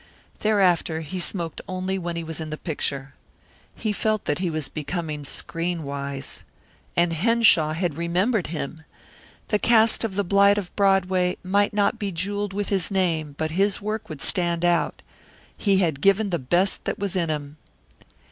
Thereafter 0.39 1.01
he 1.01 1.19
smoked 1.19 1.61
only 1.67 1.99
when 1.99 2.15
he 2.15 2.23
was 2.23 2.39
in 2.41 2.49
the 2.49 2.57
picture. 2.57 3.13
He 3.75 3.93
felt 3.93 4.25
that 4.25 4.39
he 4.39 4.49
was 4.49 4.67
becoming 4.67 5.23
screen 5.23 5.83
wise. 5.83 6.41
And 6.95 7.13
Henshaw 7.13 7.73
had 7.73 7.97
remembered 7.97 8.47
him. 8.47 8.81
The 9.49 9.59
cast 9.59 10.03
of 10.03 10.15
The 10.15 10.23
Blight 10.23 10.57
of 10.57 10.75
Broadway 10.75 11.37
might 11.43 11.71
not 11.71 11.99
be 11.99 12.11
jewelled 12.11 12.51
with 12.51 12.69
his 12.69 12.89
name, 12.89 13.35
but 13.37 13.51
his 13.51 13.79
work 13.79 14.09
would 14.09 14.23
stand 14.23 14.65
out. 14.65 15.03
He 15.55 15.77
had 15.77 16.01
given 16.01 16.31
the 16.31 16.39
best 16.39 16.85
that 16.85 16.97
was 16.97 17.15
in 17.15 17.29
him. 17.29 17.57